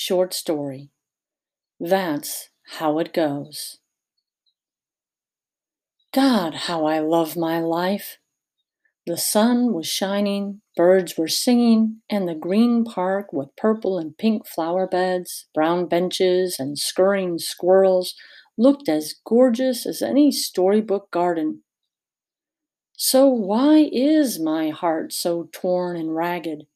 [0.00, 0.90] Short story.
[1.80, 3.78] That's how it goes.
[6.14, 8.18] God, how I love my life.
[9.08, 14.46] The sun was shining, birds were singing, and the green park with purple and pink
[14.46, 18.14] flower beds, brown benches, and scurrying squirrels
[18.56, 21.64] looked as gorgeous as any storybook garden.
[22.96, 26.68] So, why is my heart so torn and ragged?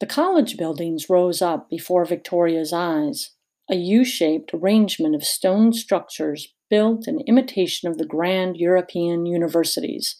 [0.00, 3.30] The college buildings rose up before Victoria's eyes,
[3.70, 10.16] a U shaped arrangement of stone structures built in imitation of the grand European universities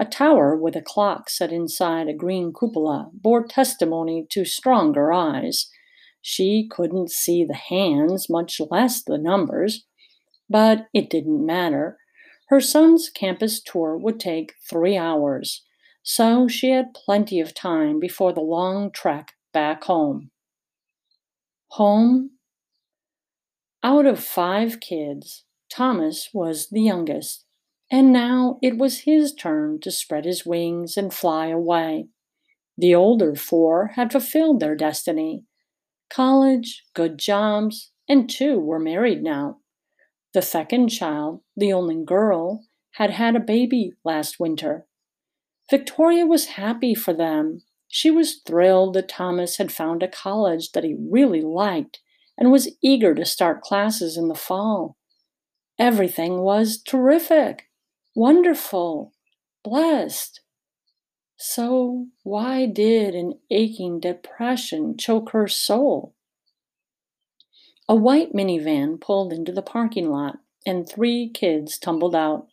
[0.00, 5.70] a tower with a clock set inside a green cupola bore testimony to stronger eyes.
[6.22, 9.84] She couldn't see the hands, much less the numbers,
[10.48, 11.98] but it didn't matter.
[12.48, 15.66] Her son's campus tour would take three hours,
[16.02, 20.30] so she had plenty of time before the long trek back home.
[21.72, 22.30] Home?
[23.82, 27.44] Out of five kids, Thomas was the youngest
[27.90, 32.06] and now it was his turn to spread his wings and fly away.
[32.78, 35.44] The older four had fulfilled their destiny
[36.08, 39.58] college, good jobs, and two were married now.
[40.34, 44.86] The second child, the only girl, had had a baby last winter.
[45.70, 47.62] Victoria was happy for them.
[47.88, 52.00] She was thrilled that Thomas had found a college that he really liked
[52.36, 54.96] and was eager to start classes in the fall.
[55.78, 57.70] Everything was terrific
[58.14, 59.12] wonderful,
[59.62, 60.40] blessed.
[61.36, 66.14] So, why did an aching depression choke her soul?
[67.88, 70.36] A white minivan pulled into the parking lot,
[70.66, 72.46] and three kids tumbled out.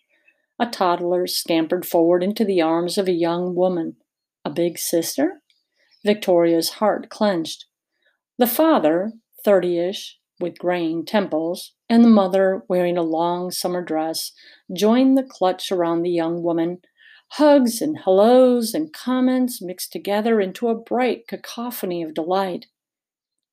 [0.60, 3.98] A toddler scampered forward into the arms of a young woman.
[4.44, 5.42] A big sister?
[6.04, 7.66] Victoria's heart clenched.
[8.38, 9.14] The father,
[9.44, 14.32] thirty ish, with graying temples, and the mother, wearing a long summer dress,
[14.76, 16.80] joined the clutch around the young woman.
[17.32, 22.68] Hugs and hellos and comments mixed together into a bright cacophony of delight.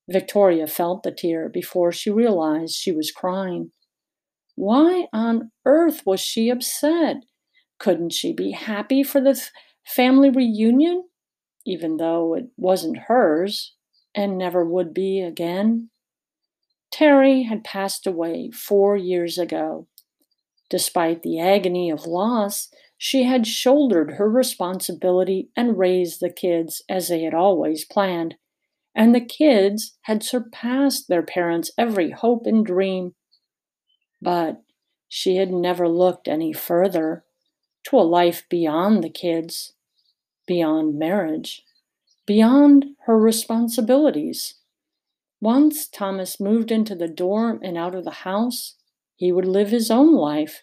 [0.09, 3.72] Victoria felt the tear before she realized she was crying.
[4.56, 7.25] Why on earth was she upset?
[7.78, 9.41] Couldn't she be happy for the
[9.84, 11.09] family reunion,
[11.66, 13.75] even though it wasn't hers
[14.15, 15.91] and never would be again?
[16.91, 19.88] Terry had passed away four years ago.
[20.71, 27.09] Despite the agony of loss, she had shouldered her responsibility and raised the kids as
[27.09, 28.36] they had always planned.
[28.94, 33.15] And the kids had surpassed their parents' every hope and dream.
[34.24, 34.62] But
[35.06, 37.24] she had never looked any further
[37.84, 39.74] to a life beyond the kids,
[40.46, 41.62] beyond marriage,
[42.26, 44.54] beyond her responsibilities.
[45.42, 48.76] Once Thomas moved into the dorm and out of the house,
[49.14, 50.62] he would live his own life,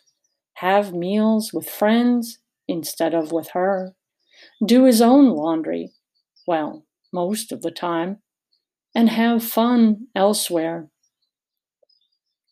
[0.55, 3.95] have meals with friends instead of with her,
[4.65, 5.91] do his own laundry,
[6.47, 8.17] well, most of the time,
[8.95, 10.89] and have fun elsewhere.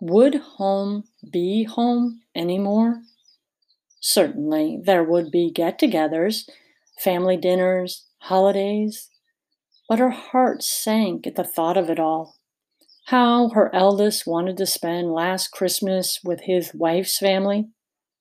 [0.02, 3.02] Would home be home anymore?
[4.00, 6.50] Certainly, there would be get togethers,
[6.98, 9.10] family dinners, holidays,
[9.90, 12.38] but her heart sank at the thought of it all.
[13.08, 17.68] How her eldest wanted to spend last Christmas with his wife's family.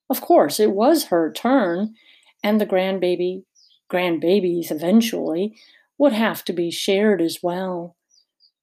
[0.09, 1.93] Of course, it was her turn,
[2.43, 3.43] and the grandbaby,
[3.89, 5.55] grandbabies eventually,
[5.97, 7.95] would have to be shared as well.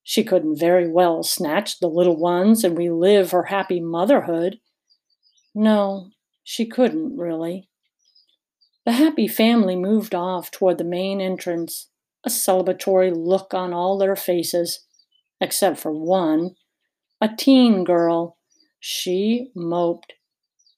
[0.09, 4.61] She couldn't very well snatch the little ones and relive her happy motherhood.
[5.53, 6.11] No,
[6.44, 7.69] she couldn't really.
[8.84, 11.89] The happy family moved off toward the main entrance
[12.22, 14.87] a celebratory look on all their faces,
[15.41, 16.55] except for one,
[17.21, 18.38] a teen girl.
[18.78, 20.12] She moped,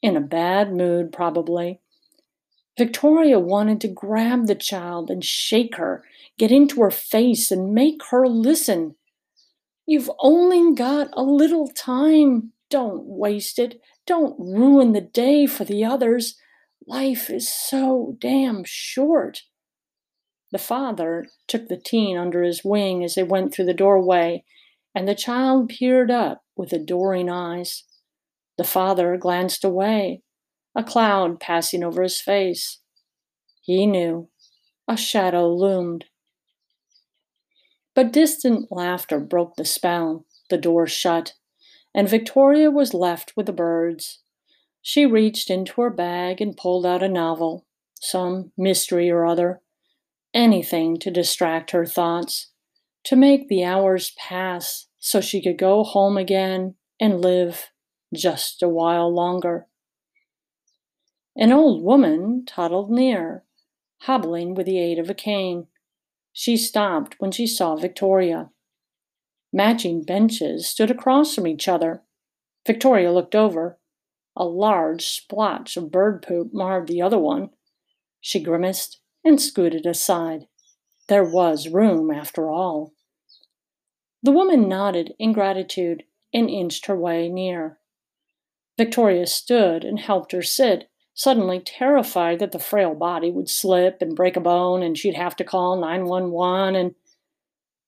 [0.01, 1.81] in a bad mood, probably.
[2.79, 6.03] Victoria wanted to grab the child and shake her,
[6.39, 8.95] get into her face, and make her listen.
[9.89, 12.53] You've only got a little time.
[12.69, 13.81] Don't waste it.
[14.07, 16.37] Don't ruin the day for the others.
[16.87, 19.45] Life is so damn short.
[20.53, 24.45] The father took the teen under his wing as they went through the doorway,
[24.95, 27.85] and the child peered up with adoring eyes.
[28.59, 30.21] The father glanced away,
[30.77, 32.81] a cloud passing over his face.
[33.63, 34.29] He knew.
[34.87, 36.05] A shadow loomed.
[37.99, 40.25] But distant laughter broke the spell.
[40.51, 41.35] The door shut,
[41.93, 44.21] and Victoria was left with the birds.
[44.81, 47.67] She reached into her bag and pulled out a novel,
[48.01, 49.63] some mystery or other
[50.33, 52.53] anything to distract her thoughts.
[53.03, 57.73] to make the hours pass so she could go home again and live
[58.15, 59.67] just a while longer.
[61.35, 63.43] An old woman toddled near,
[64.03, 65.67] hobbling with the aid of a cane.
[66.41, 68.51] She stopped when she saw Victoria.
[69.53, 72.05] Matching benches stood across from each other.
[72.65, 73.81] Victoria looked over.
[74.37, 77.51] A large splotch of bird poop marred the other one.
[78.21, 80.47] She grimaced and scooted aside.
[81.09, 82.93] There was room, after all.
[84.23, 87.81] The woman nodded in gratitude and inched her way near.
[88.77, 94.15] Victoria stood and helped her sit, suddenly terrified that the frail body would slip and
[94.15, 96.95] break a bone and she'd have to call 911 and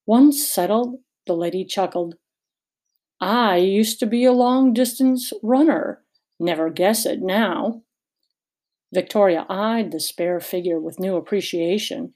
[0.05, 2.15] once settled, the lady chuckled.
[3.21, 6.03] I used to be a long distance runner.
[6.41, 7.83] Never guess it now.
[8.93, 12.13] Victoria eyed the spare figure with new appreciation.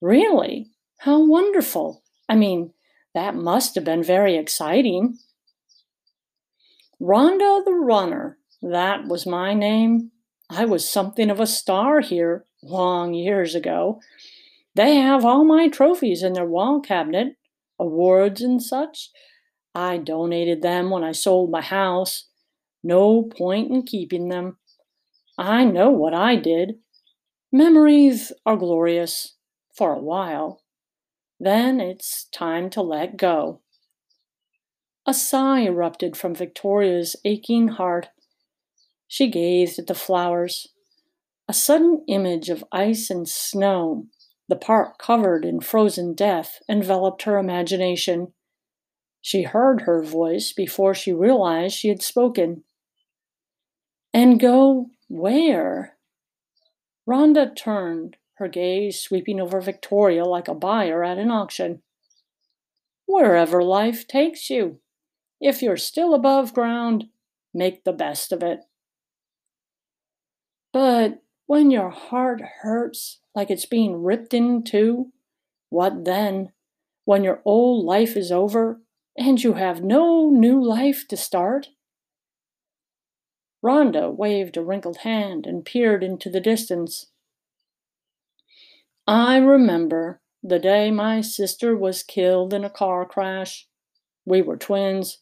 [0.00, 0.70] Really?
[0.98, 2.04] How wonderful!
[2.28, 2.72] I mean,
[3.14, 5.18] that must have been very exciting.
[7.00, 10.12] Rhonda the Runner, that was my name.
[10.52, 14.00] I was something of a star here long years ago.
[14.74, 17.36] They have all my trophies in their wall cabinet,
[17.78, 19.10] awards and such.
[19.76, 22.28] I donated them when I sold my house.
[22.82, 24.58] No point in keeping them.
[25.38, 26.80] I know what I did.
[27.52, 29.36] Memories are glorious
[29.72, 30.62] for a while.
[31.38, 33.60] Then it's time to let go.
[35.06, 38.08] A sigh erupted from Victoria's aching heart.
[39.12, 40.68] She gazed at the flowers.
[41.48, 44.06] A sudden image of ice and snow,
[44.48, 48.32] the park covered in frozen death, enveloped her imagination.
[49.20, 52.62] She heard her voice before she realized she had spoken.
[54.14, 55.96] And go where?
[57.04, 61.82] Rhonda turned, her gaze sweeping over Victoria like a buyer at an auction.
[63.06, 64.78] Wherever life takes you.
[65.40, 67.06] If you're still above ground,
[67.52, 68.60] make the best of it.
[70.72, 75.12] But when your heart hurts like it's being ripped in two,
[75.68, 76.52] what then?
[77.04, 78.80] When your old life is over
[79.16, 81.68] and you have no new life to start?
[83.64, 87.08] Rhonda waved a wrinkled hand and peered into the distance.
[89.06, 93.66] I remember the day my sister was killed in a car crash.
[94.24, 95.18] We were twins.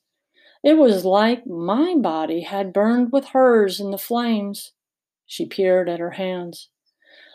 [0.62, 4.72] It was like my body had burned with hers in the flames.
[5.28, 6.70] She peered at her hands.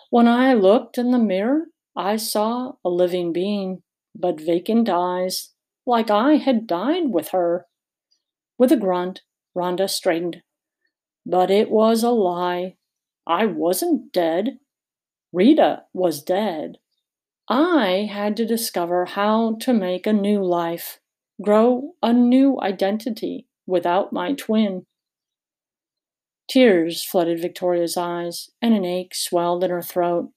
[0.09, 3.83] When I looked in the mirror, I saw a living being,
[4.15, 5.53] but vacant eyes,
[5.85, 7.67] like I had died with her.
[8.57, 9.21] With a grunt,
[9.55, 10.41] Rhonda straightened.
[11.25, 12.77] But it was a lie.
[13.27, 14.57] I wasn't dead.
[15.31, 16.77] Rita was dead.
[17.47, 20.99] I had to discover how to make a new life,
[21.41, 24.85] grow a new identity without my twin.
[26.47, 30.31] Tears flooded Victoria's eyes, and an ache swelled in her throat.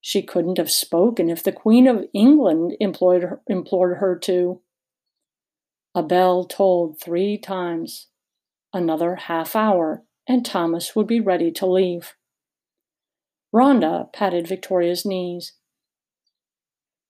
[0.00, 4.60] She couldn't have spoken if the Queen of England her, implored her to.
[5.94, 8.08] A bell tolled three times.
[8.72, 12.14] Another half hour, and Thomas would be ready to leave.
[13.54, 15.52] Rhonda patted Victoria's knees.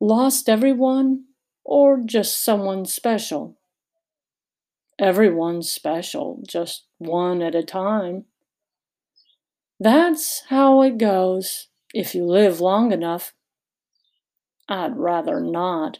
[0.00, 1.26] Lost everyone,
[1.64, 3.56] or just someone special?
[4.98, 8.24] Everyone's special, just one at a time.
[9.82, 13.32] That's how it goes if you live long enough.
[14.68, 15.98] I'd rather not.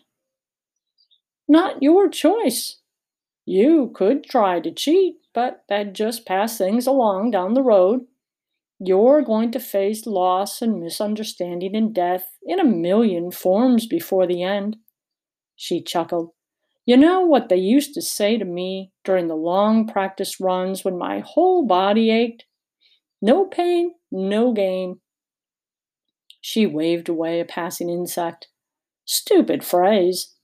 [1.49, 2.79] Not your choice.
[3.45, 8.03] You could try to cheat, but that'd just pass things along down the road.
[8.79, 14.45] You're going to face loss and misunderstanding and death in a million forms before the
[14.45, 14.77] end.
[15.57, 16.31] She chuckled.
[16.87, 20.97] You know what they used to say to me during the long practice runs when
[20.97, 22.45] my whole body ached?
[23.23, 25.01] No pain, no gain.
[26.41, 28.49] She waved away a passing insect.
[29.07, 30.35] Stupid phrase.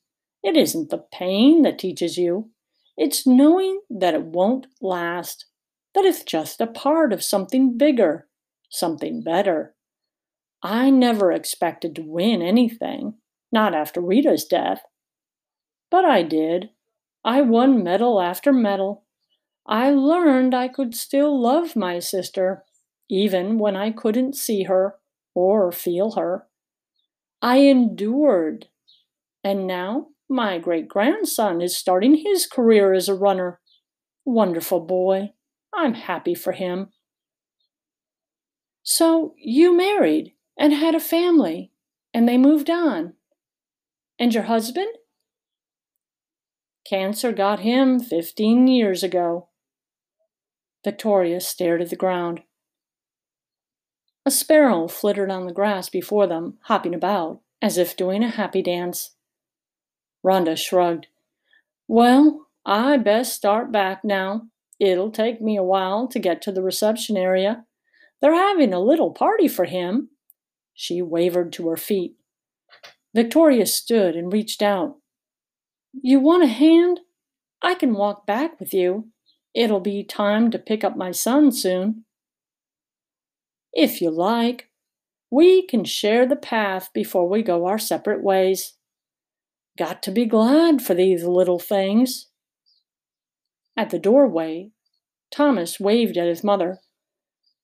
[0.42, 2.50] It isn't the pain that teaches you,
[2.96, 5.46] it's knowing that it won't last,
[5.94, 8.28] that it's just a part of something bigger
[8.68, 9.74] something better.
[10.62, 13.14] I never expected to win anything,
[13.52, 14.82] not after Rita's death.
[15.90, 16.70] But I did.
[17.24, 19.04] I won medal after medal.
[19.66, 22.64] I learned I could still love my sister,
[23.08, 24.96] even when I couldn't see her
[25.34, 26.46] or feel her.
[27.40, 28.66] I endured.
[29.44, 33.60] And now my great grandson is starting his career as a runner.
[34.24, 35.32] Wonderful boy.
[35.72, 36.88] I'm happy for him.
[38.82, 41.72] So you married and had a family,
[42.12, 43.14] and they moved on.
[44.18, 44.88] And your husband?
[46.88, 49.48] Cancer got him 15 years ago.
[50.84, 52.42] Victoria stared at the ground.
[54.28, 58.60] A sparrow flittered on the grass before them, hopping about, as if doing a happy
[58.60, 59.12] dance.
[60.22, 61.06] Rhonda shrugged.
[61.86, 64.42] Well, I best start back now.
[64.78, 67.64] It'll take me a while to get to the reception area.
[68.20, 70.10] They're having a little party for him.
[70.74, 72.16] She wavered to her feet.
[73.14, 74.96] Victoria stood and reached out.
[76.02, 77.00] You want a hand?
[77.62, 79.08] I can walk back with you.
[79.54, 82.04] It'll be time to pick up my son soon.
[83.78, 84.70] If you like,
[85.30, 88.74] we can share the path before we go our separate ways.
[89.78, 92.26] Got to be glad for these little things.
[93.76, 94.72] At the doorway,
[95.30, 96.80] Thomas waved at his mother.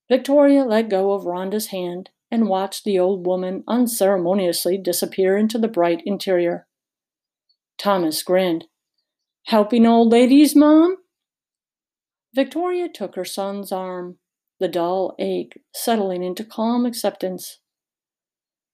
[0.09, 5.67] Victoria let go of Rhonda's hand and watched the old woman unceremoniously disappear into the
[5.67, 6.69] bright interior.
[7.77, 8.67] Thomas grinned.
[9.47, 10.99] Helping old ladies, Mom?
[12.33, 14.19] Victoria took her son's arm,
[14.61, 17.59] the dull ache settling into calm acceptance.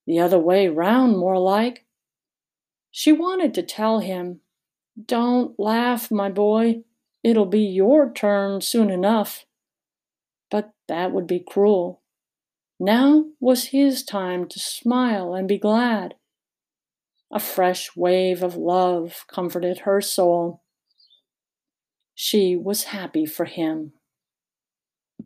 [0.06, 1.86] The other way round, more like.
[2.90, 4.40] She wanted to tell him,
[5.02, 6.82] Don't laugh, my boy.
[7.22, 9.44] It'll be your turn soon enough.
[10.50, 12.02] But that would be cruel.
[12.78, 16.14] Now was his time to smile and be glad.
[17.30, 20.62] A fresh wave of love comforted her soul.
[22.14, 23.92] She was happy for him.